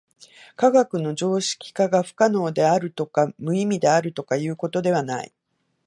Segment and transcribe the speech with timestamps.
[0.55, 5.31] 科学の常識化が不可能であるとか無意味であるとかということではない。